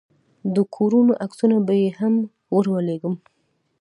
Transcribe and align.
د 0.55 0.57
کورونو 0.75 1.13
عکسونه 1.25 1.57
به 1.67 1.73
يې 1.81 1.89
هم 1.99 2.13
ورولېږم. 2.55 3.15